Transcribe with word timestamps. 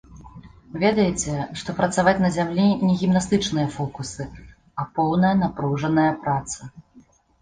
Ведаеце, 0.83 1.33
што 1.61 1.75
працаваць 1.81 2.15
на 2.25 2.31
зямлі 2.39 2.65
не 2.87 2.93
гімнастычныя 3.01 3.67
фокусы, 3.75 4.23
а 4.81 4.87
поўная 4.99 5.35
напружаная 5.43 6.11
праца. 6.25 6.61